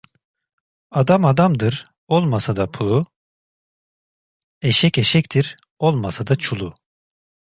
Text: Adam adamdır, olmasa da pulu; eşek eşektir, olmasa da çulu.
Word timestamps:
Adam 0.91 1.25
adamdır, 1.25 1.83
olmasa 2.07 2.55
da 2.55 2.71
pulu; 2.71 3.05
eşek 4.61 4.97
eşektir, 4.97 5.57
olmasa 5.79 6.27
da 6.27 6.35
çulu. 6.35 6.73